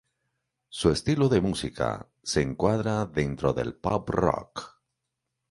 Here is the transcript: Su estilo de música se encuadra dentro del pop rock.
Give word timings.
Su 0.69 0.89
estilo 0.89 1.29
de 1.29 1.41
música 1.41 2.09
se 2.23 2.41
encuadra 2.41 3.05
dentro 3.05 3.53
del 3.53 3.75
pop 3.75 4.09
rock. 4.09 4.81